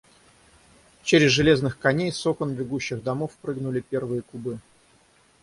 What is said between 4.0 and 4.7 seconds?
кубы.